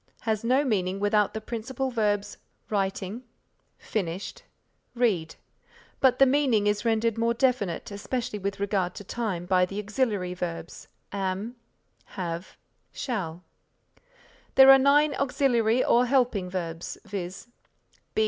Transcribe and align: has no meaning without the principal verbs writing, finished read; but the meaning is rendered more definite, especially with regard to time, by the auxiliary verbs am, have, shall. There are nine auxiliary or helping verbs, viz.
has 0.21 0.43
no 0.43 0.65
meaning 0.65 0.99
without 0.99 1.35
the 1.35 1.39
principal 1.39 1.91
verbs 1.91 2.39
writing, 2.71 3.21
finished 3.77 4.41
read; 4.95 5.35
but 5.99 6.17
the 6.17 6.25
meaning 6.25 6.65
is 6.65 6.83
rendered 6.83 7.19
more 7.19 7.35
definite, 7.35 7.91
especially 7.91 8.39
with 8.39 8.59
regard 8.59 8.95
to 8.95 9.03
time, 9.03 9.45
by 9.45 9.63
the 9.63 9.77
auxiliary 9.77 10.33
verbs 10.33 10.87
am, 11.11 11.55
have, 12.05 12.57
shall. 12.91 13.43
There 14.55 14.71
are 14.71 14.79
nine 14.79 15.13
auxiliary 15.13 15.83
or 15.85 16.07
helping 16.07 16.49
verbs, 16.49 16.97
viz. 17.05 17.47